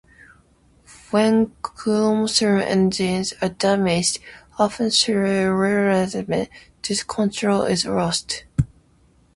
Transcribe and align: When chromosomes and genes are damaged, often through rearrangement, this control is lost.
When 1.11 1.51
chromosomes 1.61 2.63
and 2.65 2.91
genes 2.91 3.33
are 3.39 3.49
damaged, 3.49 4.17
often 4.57 4.89
through 4.89 5.53
rearrangement, 5.55 6.49
this 6.81 7.03
control 7.03 7.61
is 7.65 7.85
lost. 7.85 8.45